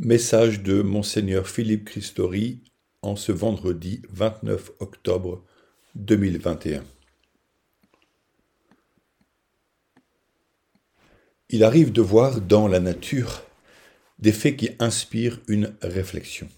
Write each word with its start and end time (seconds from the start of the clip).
Message 0.00 0.62
de 0.62 0.80
Monseigneur 0.80 1.48
Philippe 1.48 1.86
Christori 1.86 2.62
en 3.02 3.16
ce 3.16 3.32
vendredi 3.32 4.00
29 4.10 4.70
octobre 4.78 5.44
2021. 5.96 6.84
Il 11.48 11.64
arrive 11.64 11.90
de 11.90 12.00
voir 12.00 12.40
dans 12.40 12.68
la 12.68 12.78
nature 12.78 13.42
des 14.20 14.30
faits 14.30 14.56
qui 14.56 14.70
inspirent 14.78 15.40
une 15.48 15.74
réflexion. 15.82 16.48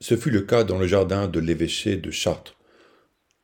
Ce 0.00 0.16
fut 0.16 0.30
le 0.30 0.42
cas 0.42 0.62
dans 0.62 0.78
le 0.78 0.86
jardin 0.86 1.26
de 1.26 1.40
l'évêché 1.40 1.96
de 1.96 2.12
Chartres. 2.12 2.56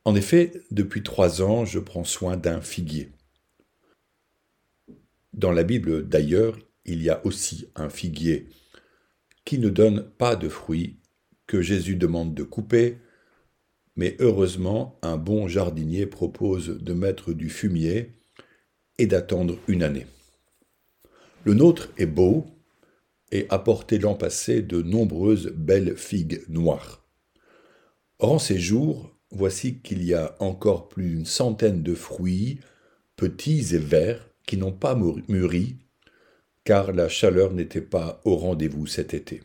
En 0.05 0.15
effet, 0.15 0.53
depuis 0.71 1.03
trois 1.03 1.41
ans, 1.41 1.65
je 1.65 1.79
prends 1.79 2.05
soin 2.05 2.37
d'un 2.37 2.61
figuier. 2.61 3.09
Dans 5.33 5.51
la 5.51 5.63
Bible, 5.63 6.07
d'ailleurs, 6.07 6.57
il 6.87 7.03
y 7.03 7.09
a 7.09 7.25
aussi 7.25 7.67
un 7.75 7.89
figuier 7.89 8.49
qui 9.45 9.59
ne 9.59 9.69
donne 9.69 10.03
pas 10.17 10.35
de 10.35 10.49
fruits, 10.49 10.97
que 11.45 11.61
Jésus 11.61 11.95
demande 11.95 12.33
de 12.33 12.43
couper, 12.43 12.97
mais 13.95 14.15
heureusement 14.19 14.99
un 15.01 15.17
bon 15.17 15.47
jardinier 15.47 16.05
propose 16.05 16.67
de 16.81 16.93
mettre 16.93 17.33
du 17.33 17.49
fumier 17.49 18.13
et 18.97 19.07
d'attendre 19.07 19.57
une 19.67 19.83
année. 19.83 20.07
Le 21.45 21.53
nôtre 21.53 21.89
est 21.97 22.05
beau 22.05 22.45
et 23.31 23.45
a 23.49 23.59
porté 23.59 23.99
l'an 23.99 24.15
passé 24.15 24.61
de 24.61 24.81
nombreuses 24.81 25.53
belles 25.55 25.95
figues 25.95 26.43
noires. 26.49 27.05
Or 28.19 28.33
en 28.33 28.39
ces 28.39 28.59
jours, 28.59 29.15
voici 29.31 29.79
qu'il 29.79 30.03
y 30.03 30.13
a 30.13 30.35
encore 30.39 30.89
plus 30.89 31.09
d'une 31.09 31.25
centaine 31.25 31.83
de 31.83 31.93
fruits, 31.93 32.59
petits 33.15 33.75
et 33.75 33.79
verts, 33.79 34.29
qui 34.45 34.57
n'ont 34.57 34.71
pas 34.71 34.95
mûri 35.27 35.77
car 36.67 36.91
la 36.91 37.07
chaleur 37.07 37.53
n'était 37.53 37.79
pas 37.79 38.19
au 38.25 38.35
rendez-vous 38.35 38.87
cet 38.87 39.13
été. 39.13 39.41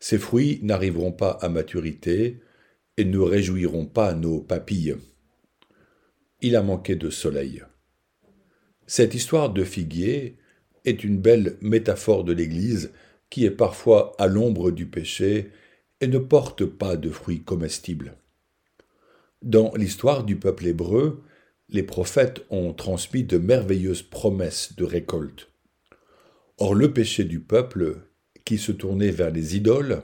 Ces 0.00 0.18
fruits 0.18 0.58
n'arriveront 0.60 1.12
pas 1.12 1.38
à 1.40 1.48
maturité 1.48 2.40
et 2.96 3.04
ne 3.04 3.20
réjouiront 3.20 3.86
pas 3.86 4.12
nos 4.12 4.40
papilles. 4.40 4.96
Il 6.40 6.56
a 6.56 6.62
manqué 6.64 6.96
de 6.96 7.08
soleil. 7.08 7.62
Cette 8.88 9.14
histoire 9.14 9.50
de 9.50 9.62
figuier 9.62 10.38
est 10.84 11.04
une 11.04 11.18
belle 11.18 11.56
métaphore 11.60 12.24
de 12.24 12.32
l'Église 12.32 12.90
qui 13.30 13.44
est 13.44 13.52
parfois 13.52 14.16
à 14.18 14.26
l'ombre 14.26 14.72
du 14.72 14.86
péché 14.86 15.52
et 16.00 16.08
ne 16.08 16.18
porte 16.18 16.64
pas 16.64 16.96
de 16.96 17.10
fruits 17.10 17.44
comestibles. 17.44 18.16
Dans 19.40 19.72
l'histoire 19.76 20.24
du 20.24 20.34
peuple 20.34 20.66
hébreu, 20.66 21.22
les 21.68 21.84
prophètes 21.84 22.44
ont 22.50 22.72
transmis 22.72 23.22
de 23.22 23.38
merveilleuses 23.38 24.02
promesses 24.02 24.74
de 24.74 24.82
récolte. 24.82 25.51
Or 26.58 26.74
le 26.74 26.92
péché 26.92 27.24
du 27.24 27.40
peuple, 27.40 27.96
qui 28.44 28.58
se 28.58 28.72
tournait 28.72 29.10
vers 29.10 29.30
les 29.30 29.56
idoles, 29.56 30.02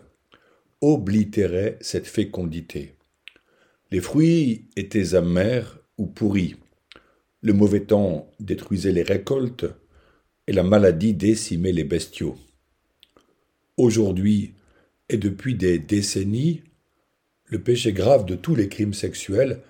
oblitérait 0.80 1.78
cette 1.80 2.06
fécondité. 2.06 2.94
Les 3.90 4.00
fruits 4.00 4.68
étaient 4.76 5.14
amers 5.14 5.78
ou 5.96 6.06
pourris. 6.06 6.56
Le 7.40 7.52
mauvais 7.52 7.84
temps 7.84 8.30
détruisait 8.40 8.92
les 8.92 9.02
récoltes 9.02 9.66
et 10.46 10.52
la 10.52 10.62
maladie 10.62 11.14
décimait 11.14 11.72
les 11.72 11.84
bestiaux. 11.84 12.36
Aujourd'hui 13.76 14.54
et 15.08 15.16
depuis 15.16 15.54
des 15.54 15.78
décennies, 15.78 16.62
le 17.46 17.62
péché 17.62 17.92
grave 17.92 18.26
de 18.26 18.34
tous 18.34 18.54
les 18.54 18.68
crimes 18.68 18.94
sexuels 18.94 19.62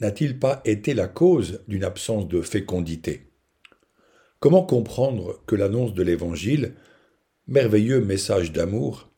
n'a-t-il 0.00 0.38
pas 0.38 0.62
été 0.64 0.94
la 0.94 1.06
cause 1.06 1.60
d'une 1.68 1.84
absence 1.84 2.26
de 2.26 2.40
fécondité? 2.40 3.29
Comment 4.40 4.62
comprendre 4.62 5.42
que 5.46 5.54
l'annonce 5.54 5.92
de 5.92 6.02
l'Évangile, 6.02 6.74
merveilleux 7.46 8.00
message 8.00 8.52
d'amour, 8.52 9.10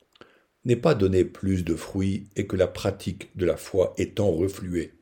n'ait 0.64 0.74
pas 0.74 0.96
donné 0.96 1.24
plus 1.24 1.64
de 1.64 1.76
fruits 1.76 2.28
et 2.34 2.48
que 2.48 2.56
la 2.56 2.66
pratique 2.66 3.36
de 3.36 3.46
la 3.46 3.56
foi 3.56 3.94
étant 3.98 4.32
refluée 4.32 4.94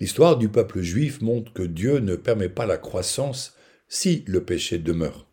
L'histoire 0.00 0.38
du 0.38 0.48
peuple 0.48 0.80
juif 0.80 1.20
montre 1.20 1.52
que 1.52 1.62
Dieu 1.62 1.98
ne 1.98 2.16
permet 2.16 2.48
pas 2.48 2.64
la 2.64 2.78
croissance 2.78 3.54
si 3.88 4.24
le 4.26 4.42
péché 4.42 4.78
demeure. 4.78 5.26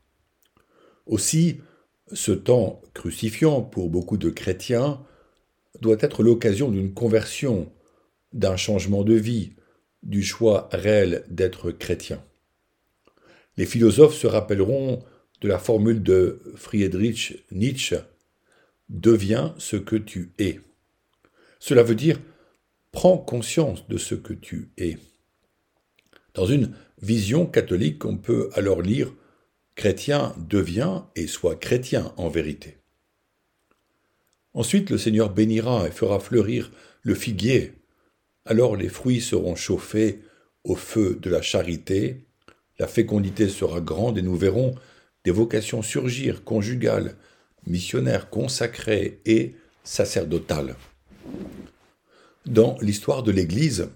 Aussi, 1.05 1.61
ce 2.11 2.33
temps 2.33 2.81
crucifiant 2.93 3.61
pour 3.61 3.89
beaucoup 3.89 4.17
de 4.17 4.29
chrétiens 4.29 5.01
doit 5.79 5.97
être 6.01 6.23
l'occasion 6.23 6.71
d'une 6.71 6.93
conversion, 6.93 7.71
d'un 8.33 8.57
changement 8.57 9.03
de 9.03 9.13
vie, 9.13 9.53
du 10.03 10.23
choix 10.23 10.67
réel 10.73 11.23
d'être 11.29 11.71
chrétien. 11.71 12.21
Les 13.57 13.65
philosophes 13.65 14.15
se 14.15 14.27
rappelleront 14.27 15.03
de 15.41 15.47
la 15.47 15.59
formule 15.59 16.03
de 16.03 16.41
Friedrich 16.55 17.45
Nietzsche 17.51 17.97
Deviens 18.89 19.55
ce 19.57 19.77
que 19.77 19.95
tu 19.95 20.31
es. 20.37 20.59
Cela 21.59 21.81
veut 21.81 21.95
dire 21.95 22.19
prends 22.91 23.17
conscience 23.17 23.87
de 23.87 23.97
ce 23.97 24.15
que 24.15 24.33
tu 24.33 24.69
es. 24.77 24.97
Dans 26.33 26.45
une 26.45 26.73
vision 27.01 27.45
catholique, 27.45 28.05
on 28.05 28.17
peut 28.17 28.49
alors 28.53 28.81
lire 28.81 29.11
Chrétien 29.75 30.33
devient 30.37 31.01
et 31.15 31.27
soit 31.27 31.55
chrétien 31.55 32.13
en 32.15 32.29
vérité. 32.29 32.77
Ensuite, 34.53 34.89
le 34.89 34.97
Seigneur 34.97 35.33
bénira 35.33 35.87
et 35.87 35.91
fera 35.91 36.19
fleurir 36.19 36.71
le 37.01 37.13
figuier. 37.13 37.73
Alors 38.45 38.77
les 38.77 38.87
fruits 38.87 39.19
seront 39.19 39.55
chauffés 39.55 40.21
au 40.63 40.75
feu 40.75 41.19
de 41.21 41.29
la 41.29 41.41
charité 41.41 42.25
la 42.79 42.87
fécondité 42.87 43.47
sera 43.49 43.81
grande 43.81 44.17
et 44.17 44.21
nous 44.21 44.35
verrons 44.35 44.75
des 45.23 45.31
vocations 45.31 45.81
surgir, 45.81 46.43
conjugales, 46.43 47.15
missionnaires, 47.65 48.29
consacrées 48.29 49.21
et 49.25 49.55
sacerdotales. 49.83 50.75
Dans 52.45 52.77
l'histoire 52.81 53.23
de 53.23 53.31
l'Église, 53.31 53.89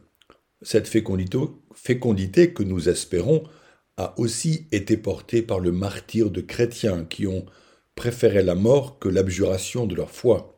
cette 0.62 0.88
fécondité 0.88 2.54
que 2.54 2.64
nous 2.64 2.90
espérons 2.90 3.44
a 3.98 4.18
aussi 4.18 4.68
été 4.72 4.98
portée 4.98 5.42
par 5.42 5.60
le 5.60 5.72
martyr 5.72 6.32
de 6.32 6.42
chrétiens 6.42 7.06
qui 7.06 7.28
ont 7.28 7.46
préféré 7.96 8.42
la 8.42 8.56
mort 8.56 8.98
que 8.98 9.10
l'abjuration 9.10 9.86
de 9.86 9.96
leur 9.96 10.10
foi. 10.10 10.58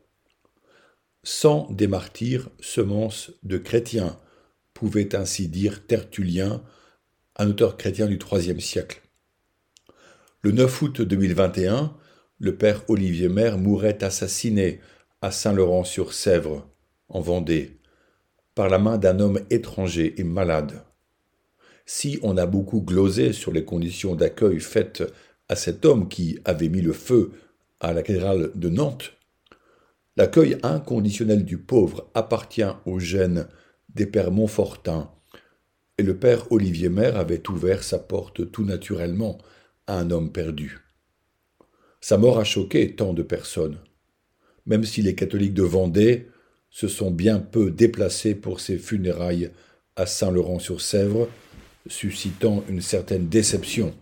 Sans 1.24 1.68
des 1.70 1.86
martyrs, 1.86 2.48
semence 2.60 3.32
de 3.42 3.58
chrétiens, 3.58 4.18
pouvait 4.74 5.14
ainsi 5.14 5.48
dire 5.48 5.86
Tertullien 5.86 6.62
un 7.36 7.48
auteur 7.48 7.76
chrétien 7.76 8.06
du 8.06 8.18
IIIe 8.18 8.60
siècle. 8.60 9.02
Le 10.42 10.52
9 10.52 10.82
août 10.82 11.00
2021, 11.02 11.96
le 12.38 12.56
père 12.56 12.82
Olivier 12.88 13.28
Maire 13.28 13.58
mourait 13.58 14.02
assassiné 14.02 14.80
à 15.20 15.30
Saint-Laurent-sur-Sèvre, 15.30 16.68
en 17.08 17.20
Vendée, 17.20 17.78
par 18.54 18.68
la 18.68 18.78
main 18.78 18.98
d'un 18.98 19.20
homme 19.20 19.40
étranger 19.50 20.14
et 20.20 20.24
malade. 20.24 20.84
Si 21.86 22.18
on 22.22 22.36
a 22.36 22.46
beaucoup 22.46 22.80
glosé 22.80 23.32
sur 23.32 23.52
les 23.52 23.64
conditions 23.64 24.14
d'accueil 24.14 24.60
faites 24.60 25.02
à 25.48 25.56
cet 25.56 25.84
homme 25.84 26.08
qui 26.08 26.38
avait 26.44 26.68
mis 26.68 26.82
le 26.82 26.92
feu 26.92 27.32
à 27.80 27.92
la 27.92 28.02
cathédrale 28.02 28.50
de 28.54 28.68
Nantes, 28.68 29.12
l'accueil 30.16 30.58
inconditionnel 30.62 31.44
du 31.44 31.58
pauvre 31.58 32.10
appartient 32.14 32.62
au 32.84 32.98
gène 32.98 33.46
des 33.94 34.06
pères 34.06 34.30
Montfortin 34.30 35.10
et 35.98 36.02
le 36.02 36.16
père 36.16 36.50
Olivier 36.50 36.88
Maire 36.88 37.16
avait 37.16 37.48
ouvert 37.48 37.82
sa 37.82 37.98
porte 37.98 38.50
tout 38.50 38.64
naturellement 38.64 39.38
à 39.86 39.98
un 39.98 40.10
homme 40.10 40.32
perdu. 40.32 40.80
Sa 42.00 42.18
mort 42.18 42.38
a 42.38 42.44
choqué 42.44 42.94
tant 42.94 43.14
de 43.14 43.22
personnes, 43.22 43.78
même 44.66 44.84
si 44.84 45.02
les 45.02 45.14
catholiques 45.14 45.54
de 45.54 45.62
Vendée 45.62 46.28
se 46.70 46.88
sont 46.88 47.10
bien 47.10 47.38
peu 47.38 47.70
déplacés 47.70 48.34
pour 48.34 48.60
ses 48.60 48.78
funérailles 48.78 49.50
à 49.96 50.06
Saint-Laurent-sur-Sèvre, 50.06 51.28
suscitant 51.86 52.64
une 52.68 52.80
certaine 52.80 53.28
déception. 53.28 53.94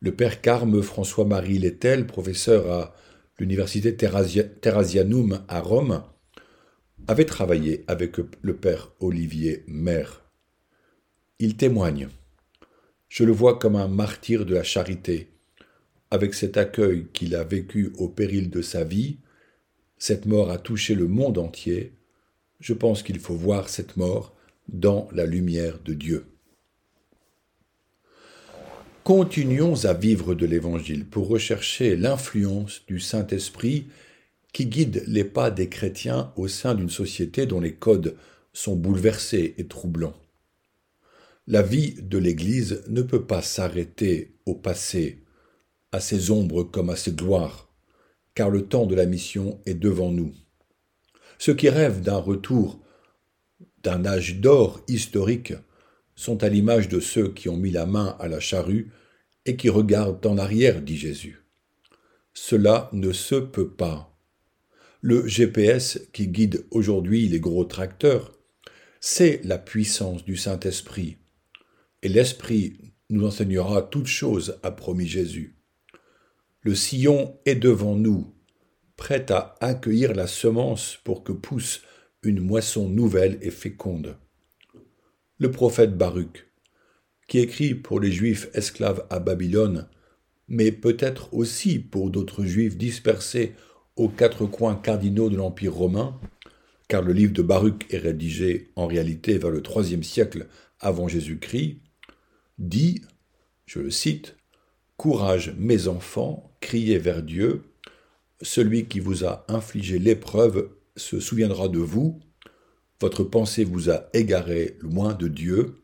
Le 0.00 0.14
père 0.14 0.42
Carme 0.42 0.82
François-Marie 0.82 1.58
Lettel, 1.58 2.06
professeur 2.06 2.70
à 2.70 2.94
l'université 3.38 3.96
Terrasianum 3.96 5.40
à 5.48 5.60
Rome, 5.60 6.02
avait 7.08 7.24
travaillé 7.24 7.84
avec 7.86 8.16
le 8.42 8.56
père 8.56 8.92
Olivier 9.00 9.64
Maire. 9.66 10.23
Il 11.44 11.58
témoigne. 11.58 12.08
Je 13.10 13.22
le 13.22 13.32
vois 13.32 13.58
comme 13.58 13.76
un 13.76 13.86
martyr 13.86 14.46
de 14.46 14.54
la 14.54 14.62
charité. 14.62 15.28
Avec 16.10 16.32
cet 16.32 16.56
accueil 16.56 17.08
qu'il 17.12 17.34
a 17.34 17.44
vécu 17.44 17.92
au 17.98 18.08
péril 18.08 18.48
de 18.48 18.62
sa 18.62 18.82
vie, 18.82 19.18
cette 19.98 20.24
mort 20.24 20.50
a 20.50 20.56
touché 20.56 20.94
le 20.94 21.06
monde 21.06 21.36
entier. 21.36 21.92
Je 22.60 22.72
pense 22.72 23.02
qu'il 23.02 23.18
faut 23.18 23.34
voir 23.34 23.68
cette 23.68 23.98
mort 23.98 24.34
dans 24.68 25.06
la 25.12 25.26
lumière 25.26 25.80
de 25.84 25.92
Dieu. 25.92 26.24
Continuons 29.02 29.84
à 29.84 29.92
vivre 29.92 30.34
de 30.34 30.46
l'Évangile 30.46 31.04
pour 31.04 31.28
rechercher 31.28 31.94
l'influence 31.94 32.86
du 32.86 33.00
Saint-Esprit 33.00 33.88
qui 34.54 34.64
guide 34.64 35.04
les 35.06 35.24
pas 35.24 35.50
des 35.50 35.68
chrétiens 35.68 36.32
au 36.36 36.48
sein 36.48 36.74
d'une 36.74 36.88
société 36.88 37.44
dont 37.44 37.60
les 37.60 37.74
codes 37.74 38.16
sont 38.54 38.76
bouleversés 38.76 39.54
et 39.58 39.66
troublants. 39.66 40.14
La 41.46 41.60
vie 41.60 41.94
de 42.00 42.16
l'Église 42.16 42.82
ne 42.88 43.02
peut 43.02 43.26
pas 43.26 43.42
s'arrêter 43.42 44.38
au 44.46 44.54
passé, 44.54 45.22
à 45.92 46.00
ses 46.00 46.30
ombres 46.30 46.64
comme 46.64 46.88
à 46.88 46.96
ses 46.96 47.12
gloires, 47.12 47.70
car 48.34 48.48
le 48.48 48.66
temps 48.66 48.86
de 48.86 48.94
la 48.94 49.04
mission 49.04 49.60
est 49.66 49.74
devant 49.74 50.10
nous. 50.10 50.32
Ceux 51.38 51.52
qui 51.54 51.68
rêvent 51.68 52.00
d'un 52.00 52.16
retour 52.16 52.80
d'un 53.82 54.06
âge 54.06 54.36
d'or 54.40 54.82
historique 54.88 55.52
sont 56.16 56.42
à 56.42 56.48
l'image 56.48 56.88
de 56.88 56.98
ceux 56.98 57.28
qui 57.28 57.50
ont 57.50 57.58
mis 57.58 57.70
la 57.70 57.84
main 57.84 58.16
à 58.18 58.28
la 58.28 58.40
charrue 58.40 58.90
et 59.44 59.56
qui 59.56 59.68
regardent 59.68 60.24
en 60.24 60.38
arrière, 60.38 60.80
dit 60.80 60.96
Jésus. 60.96 61.44
Cela 62.32 62.88
ne 62.94 63.12
se 63.12 63.34
peut 63.34 63.68
pas. 63.68 64.18
Le 65.02 65.26
GPS 65.26 66.00
qui 66.14 66.28
guide 66.28 66.64
aujourd'hui 66.70 67.28
les 67.28 67.40
gros 67.40 67.66
tracteurs, 67.66 68.32
c'est 69.00 69.42
la 69.44 69.58
puissance 69.58 70.24
du 70.24 70.38
Saint-Esprit. 70.38 71.18
Et 72.04 72.08
l'Esprit 72.10 72.76
nous 73.08 73.26
enseignera 73.26 73.80
toutes 73.80 74.06
choses, 74.06 74.60
a 74.62 74.70
promis 74.70 75.06
Jésus. 75.06 75.56
Le 76.60 76.74
sillon 76.74 77.38
est 77.46 77.54
devant 77.54 77.96
nous, 77.96 78.34
prêt 78.96 79.32
à 79.32 79.54
accueillir 79.60 80.12
la 80.12 80.26
semence 80.26 80.98
pour 81.02 81.24
que 81.24 81.32
pousse 81.32 81.80
une 82.22 82.40
moisson 82.40 82.90
nouvelle 82.90 83.38
et 83.40 83.50
féconde. 83.50 84.18
Le 85.38 85.50
prophète 85.50 85.96
Baruch, 85.96 86.46
qui 87.26 87.38
écrit 87.38 87.74
pour 87.74 88.00
les 88.00 88.12
Juifs 88.12 88.48
esclaves 88.52 89.06
à 89.08 89.18
Babylone, 89.18 89.88
mais 90.46 90.72
peut-être 90.72 91.32
aussi 91.32 91.78
pour 91.78 92.10
d'autres 92.10 92.44
Juifs 92.44 92.76
dispersés 92.76 93.54
aux 93.96 94.10
quatre 94.10 94.44
coins 94.44 94.76
cardinaux 94.76 95.30
de 95.30 95.36
l'Empire 95.36 95.72
romain, 95.72 96.20
car 96.86 97.00
le 97.00 97.14
livre 97.14 97.32
de 97.32 97.40
Baruch 97.40 97.86
est 97.88 97.98
rédigé 97.98 98.72
en 98.76 98.86
réalité 98.86 99.38
vers 99.38 99.50
le 99.50 99.62
IIIe 99.62 100.04
siècle 100.04 100.48
avant 100.80 101.08
Jésus-Christ, 101.08 101.80
dit, 102.58 103.02
je 103.66 103.80
le 103.80 103.90
cite, 103.90 104.36
Courage, 104.96 105.54
mes 105.58 105.88
enfants, 105.88 106.56
criez 106.60 106.98
vers 106.98 107.22
Dieu, 107.22 107.64
celui 108.42 108.86
qui 108.86 109.00
vous 109.00 109.24
a 109.24 109.44
infligé 109.48 109.98
l'épreuve 109.98 110.70
se 110.96 111.18
souviendra 111.18 111.68
de 111.68 111.78
vous, 111.78 112.20
votre 113.00 113.24
pensée 113.24 113.64
vous 113.64 113.90
a 113.90 114.04
égaré 114.12 114.76
loin 114.80 115.14
de 115.14 115.28
Dieu, 115.28 115.82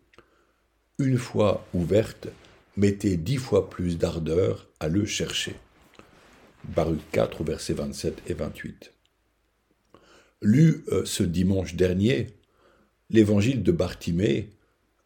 une 0.98 1.18
fois 1.18 1.66
ouverte, 1.74 2.28
mettez 2.76 3.16
dix 3.16 3.36
fois 3.36 3.68
plus 3.68 3.98
d'ardeur 3.98 4.68
à 4.78 4.88
le 4.88 5.04
chercher. 5.06 5.56
Baruch 6.64 7.00
4, 7.12 7.42
versets 7.42 7.74
27 7.74 8.22
et 8.28 8.34
28. 8.34 8.92
Lu 10.42 10.84
euh, 10.88 11.04
ce 11.04 11.22
dimanche 11.22 11.74
dernier, 11.74 12.28
l'évangile 13.08 13.62
de 13.62 13.72
Bartimée, 13.72 14.50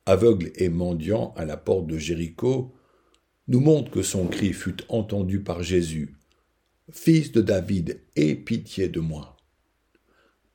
aveugle 0.06 0.52
et 0.56 0.68
mendiant 0.68 1.32
à 1.36 1.44
la 1.44 1.56
porte 1.56 1.86
de 1.86 1.98
Jéricho, 1.98 2.74
nous 3.48 3.60
montre 3.60 3.90
que 3.90 4.02
son 4.02 4.26
cri 4.26 4.52
fut 4.52 4.76
entendu 4.88 5.40
par 5.40 5.62
Jésus. 5.62 6.16
Fils 6.90 7.32
de 7.32 7.40
David, 7.40 8.00
aie 8.16 8.34
pitié 8.34 8.88
de 8.88 9.00
moi. 9.00 9.36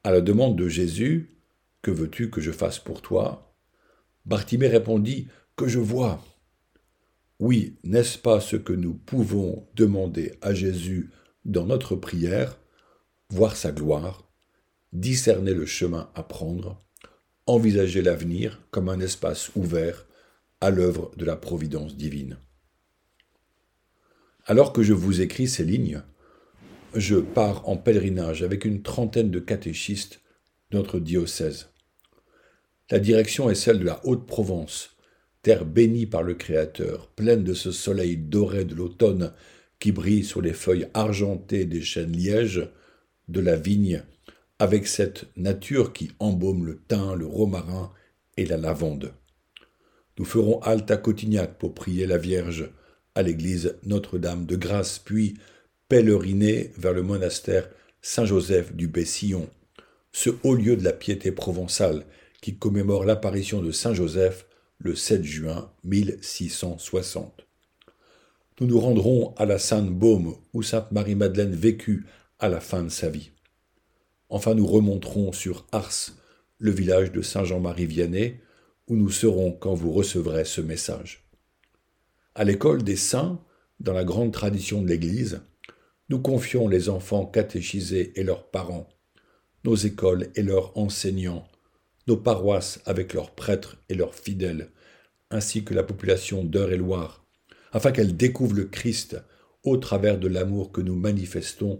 À 0.03 0.11
la 0.11 0.21
demande 0.21 0.55
de 0.55 0.67
Jésus, 0.67 1.35
Que 1.81 1.91
veux-tu 1.91 2.29
que 2.29 2.41
je 2.41 2.51
fasse 2.51 2.77
pour 2.77 3.01
toi? 3.01 3.55
Bartimée 4.25 4.67
répondit 4.67 5.27
Que 5.55 5.67
je 5.67 5.79
vois. 5.79 6.23
Oui, 7.39 7.77
n'est-ce 7.83 8.17
pas 8.17 8.41
ce 8.41 8.57
que 8.57 8.73
nous 8.73 8.93
pouvons 8.93 9.65
demander 9.75 10.33
à 10.41 10.53
Jésus 10.53 11.09
dans 11.45 11.65
notre 11.65 11.95
prière? 11.95 12.59
Voir 13.29 13.55
sa 13.55 13.71
gloire, 13.71 14.29
discerner 14.91 15.53
le 15.53 15.65
chemin 15.65 16.09
à 16.15 16.23
prendre, 16.23 16.83
envisager 17.49 18.01
l'avenir 18.01 18.61
comme 18.71 18.89
un 18.89 18.99
espace 18.99 19.51
ouvert 19.55 20.05
à 20.61 20.69
l'œuvre 20.69 21.11
de 21.17 21.25
la 21.25 21.35
providence 21.35 21.95
divine. 21.95 22.37
Alors 24.45 24.71
que 24.71 24.83
je 24.83 24.93
vous 24.93 25.21
écris 25.21 25.47
ces 25.47 25.63
lignes, 25.63 26.01
je 26.95 27.15
pars 27.15 27.67
en 27.67 27.77
pèlerinage 27.77 28.43
avec 28.43 28.65
une 28.65 28.81
trentaine 28.81 29.31
de 29.31 29.39
catéchistes 29.39 30.21
de 30.71 30.77
notre 30.77 30.99
diocèse. 30.99 31.69
La 32.91 32.99
direction 32.99 33.49
est 33.49 33.55
celle 33.55 33.79
de 33.79 33.85
la 33.85 34.05
Haute-Provence, 34.05 34.97
terre 35.41 35.65
bénie 35.65 36.07
par 36.07 36.23
le 36.23 36.33
Créateur, 36.33 37.07
pleine 37.09 37.43
de 37.43 37.53
ce 37.53 37.71
soleil 37.71 38.17
doré 38.17 38.65
de 38.65 38.75
l'automne 38.75 39.33
qui 39.79 39.91
brille 39.91 40.23
sur 40.23 40.41
les 40.41 40.53
feuilles 40.53 40.87
argentées 40.93 41.65
des 41.65 41.81
chênes 41.81 42.11
lièges, 42.11 42.69
de 43.27 43.39
la 43.39 43.55
vigne, 43.55 44.03
avec 44.59 44.87
cette 44.87 45.25
nature 45.37 45.93
qui 45.93 46.11
embaume 46.19 46.65
le 46.65 46.81
thym, 46.87 47.15
le 47.15 47.25
romarin 47.25 47.91
et 48.37 48.45
la 48.45 48.57
lavande. 48.57 49.13
Nous 50.17 50.25
ferons 50.25 50.59
halte 50.61 50.91
à 50.91 50.97
Cotignac 50.97 51.57
pour 51.57 51.73
prier 51.73 52.05
la 52.05 52.17
Vierge 52.17 52.69
à 53.15 53.23
l'église 53.23 53.77
Notre-Dame 53.83 54.45
de 54.45 54.57
Grâce, 54.57 54.99
puis 54.99 55.37
pèleriner 55.87 56.71
vers 56.77 56.93
le 56.93 57.03
monastère 57.03 57.69
Saint-Joseph 58.01 58.73
du 58.73 58.87
Bessillon, 58.87 59.49
ce 60.11 60.29
haut 60.43 60.55
lieu 60.55 60.75
de 60.75 60.83
la 60.83 60.93
piété 60.93 61.31
provençale 61.31 62.05
qui 62.41 62.57
commémore 62.57 63.05
l'apparition 63.05 63.61
de 63.61 63.71
Saint 63.71 63.93
Joseph 63.93 64.45
le 64.77 64.95
7 64.95 65.23
juin 65.23 65.71
1660. 65.83 67.45
Nous 68.59 68.67
nous 68.67 68.79
rendrons 68.79 69.33
à 69.37 69.45
la 69.45 69.59
Sainte-Baume 69.59 70.35
où 70.53 70.63
Sainte 70.63 70.91
Marie-Madeleine 70.91 71.55
vécut 71.55 72.05
à 72.39 72.49
la 72.49 72.59
fin 72.59 72.83
de 72.83 72.89
sa 72.89 73.09
vie. 73.09 73.31
Enfin, 74.29 74.53
nous 74.53 74.67
remonterons 74.67 75.31
sur 75.31 75.65
Ars, 75.71 76.11
le 76.59 76.71
village 76.71 77.11
de 77.11 77.21
Saint-Jean-Marie-Vianney, 77.21 78.39
où 78.87 78.95
nous 78.95 79.09
serons 79.09 79.51
quand 79.51 79.73
vous 79.73 79.91
recevrez 79.91 80.45
ce 80.45 80.61
message. 80.61 81.23
À 82.35 82.43
l'école 82.43 82.83
des 82.83 82.95
saints, 82.95 83.39
dans 83.79 83.93
la 83.93 84.03
grande 84.03 84.31
tradition 84.31 84.81
de 84.81 84.87
l'Église, 84.87 85.41
nous 86.09 86.19
confions 86.19 86.67
les 86.67 86.89
enfants 86.89 87.25
catéchisés 87.25 88.13
et 88.19 88.23
leurs 88.23 88.49
parents, 88.49 88.87
nos 89.63 89.75
écoles 89.75 90.29
et 90.35 90.41
leurs 90.41 90.77
enseignants, 90.77 91.47
nos 92.07 92.17
paroisses 92.17 92.81
avec 92.85 93.13
leurs 93.13 93.31
prêtres 93.31 93.77
et 93.89 93.95
leurs 93.95 94.15
fidèles, 94.15 94.69
ainsi 95.31 95.63
que 95.63 95.73
la 95.73 95.83
population 95.83 96.43
d'Eure-et-Loire, 96.43 97.25
afin 97.71 97.91
qu'elle 97.91 98.17
découvre 98.17 98.55
le 98.55 98.65
Christ 98.65 99.17
au 99.63 99.77
travers 99.77 100.17
de 100.17 100.27
l'amour 100.27 100.71
que 100.71 100.81
nous 100.81 100.95
manifestons 100.95 101.79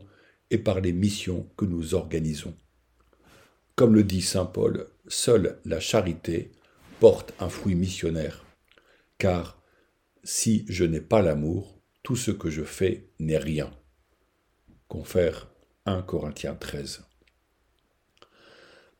et 0.51 0.57
par 0.57 0.81
les 0.81 0.93
missions 0.93 1.47
que 1.57 1.65
nous 1.65 1.93
organisons. 1.95 2.55
Comme 3.75 3.95
le 3.95 4.03
dit 4.03 4.21
Saint 4.21 4.45
Paul, 4.45 4.87
seule 5.07 5.59
la 5.65 5.79
charité 5.79 6.51
porte 6.99 7.33
un 7.39 7.49
fruit 7.49 7.75
missionnaire, 7.75 8.45
car 9.17 9.61
si 10.23 10.65
je 10.67 10.83
n'ai 10.83 11.01
pas 11.01 11.21
l'amour, 11.21 11.79
tout 12.03 12.15
ce 12.15 12.31
que 12.31 12.49
je 12.49 12.63
fais 12.63 13.09
n'est 13.19 13.37
rien. 13.37 13.71
Confère 14.87 15.49
1 15.85 16.01
Corinthiens 16.01 16.55
13. 16.55 17.03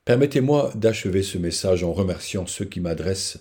Permettez-moi 0.06 0.72
d'achever 0.76 1.24
ce 1.24 1.38
message 1.38 1.84
en 1.84 1.94
remerciant 1.94 2.48
ceux 2.48 2.66
qui 2.66 2.80
m'adressent, 2.80 3.40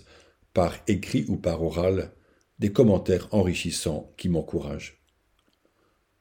par 0.53 0.75
écrit 0.87 1.25
ou 1.27 1.37
par 1.37 1.63
oral, 1.63 2.11
des 2.59 2.71
commentaires 2.71 3.27
enrichissants 3.31 4.13
qui 4.17 4.29
m'encouragent. 4.29 4.98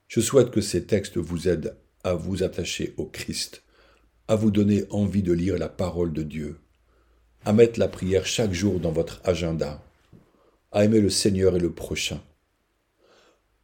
Je 0.08 0.20
souhaite 0.20 0.50
que 0.50 0.62
ces 0.62 0.84
textes 0.86 1.18
vous 1.18 1.48
aident 1.48 1.76
à 2.02 2.14
vous 2.14 2.42
attacher 2.42 2.94
au 2.96 3.04
Christ, 3.04 3.62
à 4.26 4.36
vous 4.36 4.50
donner 4.50 4.84
envie 4.88 5.22
de 5.22 5.34
lire 5.34 5.58
la 5.58 5.68
parole 5.68 6.14
de 6.14 6.22
Dieu, 6.22 6.58
à 7.44 7.52
mettre 7.52 7.78
la 7.78 7.88
prière 7.88 8.24
chaque 8.24 8.54
jour 8.54 8.80
dans 8.80 8.90
votre 8.90 9.20
agenda, 9.24 9.84
à 10.72 10.84
aimer 10.84 11.02
le 11.02 11.10
Seigneur 11.10 11.56
et 11.56 11.60
le 11.60 11.72
prochain. 11.72 12.22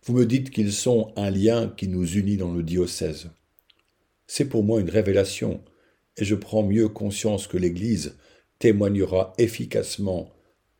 Vous 0.04 0.12
me 0.12 0.26
dites 0.26 0.50
qu'ils 0.50 0.74
sont 0.74 1.14
un 1.16 1.30
lien 1.30 1.72
qui 1.74 1.88
nous 1.88 2.06
unit 2.06 2.36
dans 2.36 2.52
le 2.52 2.62
diocèse. 2.62 3.30
C'est 4.26 4.48
pour 4.50 4.64
moi 4.64 4.80
une 4.80 4.90
révélation 4.90 5.64
et 6.18 6.26
je 6.26 6.34
prends 6.34 6.62
mieux 6.62 6.88
conscience 6.88 7.46
que 7.46 7.56
l'Église 7.56 8.16
témoignera 8.58 9.32
efficacement 9.38 10.30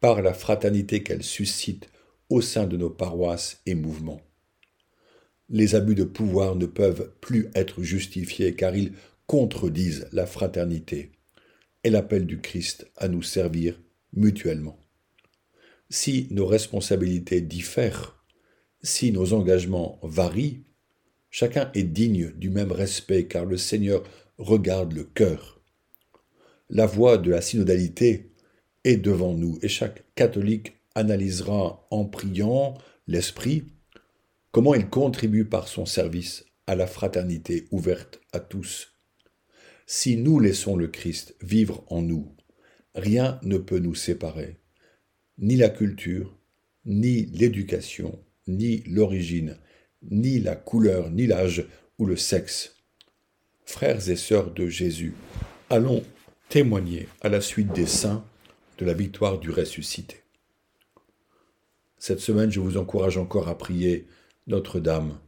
par 0.00 0.20
la 0.20 0.34
fraternité 0.34 1.02
qu'elle 1.02 1.22
suscite 1.22 1.88
au 2.28 2.42
sein 2.42 2.66
de 2.66 2.76
nos 2.76 2.90
paroisses 2.90 3.62
et 3.64 3.74
mouvements. 3.74 4.20
Les 5.54 5.76
abus 5.76 5.94
de 5.94 6.02
pouvoir 6.02 6.56
ne 6.56 6.66
peuvent 6.66 7.12
plus 7.20 7.48
être 7.54 7.80
justifiés 7.80 8.56
car 8.56 8.74
ils 8.74 8.92
contredisent 9.28 10.08
la 10.10 10.26
fraternité 10.26 11.12
et 11.84 11.90
l'appel 11.90 12.26
du 12.26 12.40
Christ 12.40 12.90
à 12.96 13.06
nous 13.06 13.22
servir 13.22 13.80
mutuellement. 14.14 14.76
Si 15.90 16.26
nos 16.32 16.44
responsabilités 16.44 17.40
diffèrent, 17.40 18.20
si 18.82 19.12
nos 19.12 19.32
engagements 19.32 20.00
varient, 20.02 20.64
chacun 21.30 21.70
est 21.74 21.84
digne 21.84 22.32
du 22.32 22.50
même 22.50 22.72
respect 22.72 23.28
car 23.28 23.44
le 23.44 23.56
Seigneur 23.56 24.02
regarde 24.38 24.92
le 24.92 25.04
cœur. 25.04 25.60
La 26.68 26.86
voie 26.86 27.16
de 27.16 27.30
la 27.30 27.40
synodalité 27.40 28.32
est 28.82 28.96
devant 28.96 29.34
nous 29.34 29.60
et 29.62 29.68
chaque 29.68 30.02
catholique 30.16 30.72
analysera 30.96 31.86
en 31.92 32.06
priant 32.06 32.74
l'Esprit 33.06 33.62
comment 34.54 34.76
il 34.76 34.88
contribue 34.88 35.46
par 35.46 35.66
son 35.66 35.84
service 35.84 36.44
à 36.68 36.76
la 36.76 36.86
fraternité 36.86 37.66
ouverte 37.72 38.20
à 38.32 38.38
tous. 38.38 38.92
Si 39.84 40.16
nous 40.16 40.38
laissons 40.38 40.76
le 40.76 40.86
Christ 40.86 41.34
vivre 41.42 41.84
en 41.88 42.02
nous, 42.02 42.36
rien 42.94 43.40
ne 43.42 43.58
peut 43.58 43.80
nous 43.80 43.96
séparer, 43.96 44.60
ni 45.38 45.56
la 45.56 45.70
culture, 45.70 46.38
ni 46.84 47.26
l'éducation, 47.32 48.24
ni 48.46 48.84
l'origine, 48.86 49.58
ni 50.08 50.38
la 50.38 50.54
couleur, 50.54 51.10
ni 51.10 51.26
l'âge 51.26 51.66
ou 51.98 52.06
le 52.06 52.16
sexe. 52.16 52.76
Frères 53.64 54.08
et 54.08 54.14
sœurs 54.14 54.52
de 54.52 54.68
Jésus, 54.68 55.14
allons 55.68 56.04
témoigner 56.48 57.08
à 57.22 57.28
la 57.28 57.40
suite 57.40 57.72
des 57.72 57.88
saints 57.88 58.24
de 58.78 58.84
la 58.84 58.94
victoire 58.94 59.40
du 59.40 59.50
ressuscité. 59.50 60.22
Cette 61.98 62.20
semaine, 62.20 62.52
je 62.52 62.60
vous 62.60 62.76
encourage 62.76 63.18
encore 63.18 63.48
à 63.48 63.58
prier 63.58 64.06
Notre-Dame. 64.46 65.18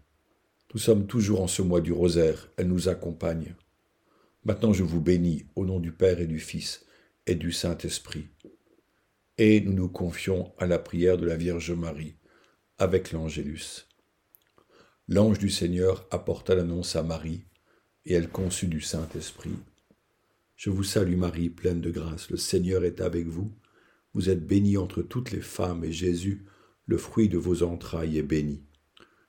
Nous 0.75 0.79
sommes 0.79 1.07
toujours 1.07 1.41
en 1.41 1.47
ce 1.47 1.63
mois 1.63 1.81
du 1.81 1.91
rosaire, 1.91 2.51
elle 2.59 2.69
nous 2.69 2.91
accompagne. 2.91 3.55
Maintenant, 4.45 4.75
je 4.75 4.83
vous 4.83 5.01
bénis 5.01 5.47
au 5.57 5.65
nom 5.65 5.81
du 5.81 5.91
Père 5.91 6.21
et 6.21 6.27
du 6.27 6.39
Fils 6.39 6.85
et 7.27 7.35
du 7.35 7.51
Saint-Esprit. 7.51 8.29
Et 9.39 9.63
nous 9.63 9.73
nous 9.73 9.89
confions 9.89 10.53
à 10.59 10.67
la 10.67 10.79
prière 10.79 11.17
de 11.17 11.25
la 11.25 11.37
Vierge 11.37 11.71
Marie 11.71 12.17
avec 12.77 13.13
l'Angélus. 13.13 13.89
L'ange 15.09 15.39
du 15.39 15.49
Seigneur 15.49 16.07
apporta 16.11 16.55
l'annonce 16.55 16.95
à 16.95 17.03
Marie, 17.03 17.47
et 18.05 18.13
elle 18.13 18.29
conçut 18.29 18.69
du 18.69 18.83
Saint-Esprit. 18.83 19.57
Je 20.57 20.69
vous 20.69 20.85
salue 20.85 21.17
Marie, 21.17 21.49
pleine 21.49 21.81
de 21.81 21.91
grâce, 21.91 22.29
le 22.29 22.37
Seigneur 22.37 22.85
est 22.85 23.01
avec 23.01 23.27
vous. 23.27 23.51
Vous 24.13 24.29
êtes 24.29 24.47
bénie 24.47 24.77
entre 24.77 25.01
toutes 25.01 25.31
les 25.31 25.41
femmes, 25.41 25.85
et 25.85 25.93
Jésus, 25.93 26.45
le 26.85 26.99
fruit 26.99 27.31
de 27.31 27.39
vos 27.39 27.63
entrailles, 27.63 28.19
est 28.19 28.23
béni. 28.23 28.63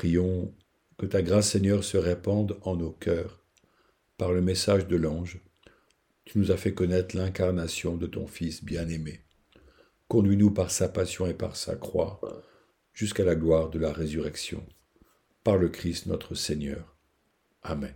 Prions 0.00 0.54
que 0.96 1.04
ta 1.04 1.20
grâce, 1.20 1.50
Seigneur, 1.50 1.84
se 1.84 1.98
répande 1.98 2.58
en 2.62 2.74
nos 2.74 2.90
cœurs 2.90 3.44
par 4.16 4.32
le 4.32 4.40
message 4.40 4.86
de 4.88 4.96
l'ange. 4.96 5.42
Tu 6.24 6.38
nous 6.38 6.50
as 6.50 6.56
fait 6.56 6.72
connaître 6.72 7.14
l'incarnation 7.14 7.98
de 7.98 8.06
ton 8.06 8.26
Fils 8.26 8.64
bien-aimé. 8.64 9.20
Conduis-nous 10.08 10.52
par 10.52 10.70
sa 10.70 10.88
passion 10.88 11.26
et 11.26 11.34
par 11.34 11.54
sa 11.54 11.76
croix 11.76 12.18
jusqu'à 12.94 13.24
la 13.24 13.34
gloire 13.34 13.68
de 13.68 13.78
la 13.78 13.92
résurrection. 13.92 14.66
Par 15.44 15.58
le 15.58 15.68
Christ 15.68 16.06
notre 16.06 16.34
Seigneur. 16.34 16.96
Amen. 17.62 17.92